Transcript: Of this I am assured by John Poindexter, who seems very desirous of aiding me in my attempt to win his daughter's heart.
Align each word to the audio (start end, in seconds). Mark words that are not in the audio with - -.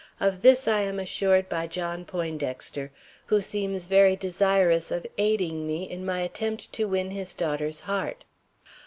Of 0.19 0.41
this 0.41 0.67
I 0.67 0.79
am 0.79 0.97
assured 0.97 1.47
by 1.47 1.67
John 1.67 2.05
Poindexter, 2.05 2.89
who 3.27 3.39
seems 3.39 3.85
very 3.85 4.15
desirous 4.15 4.89
of 4.89 5.05
aiding 5.19 5.67
me 5.67 5.87
in 5.87 6.03
my 6.03 6.21
attempt 6.21 6.73
to 6.73 6.85
win 6.85 7.11
his 7.11 7.35
daughter's 7.35 7.81
heart. 7.81 8.23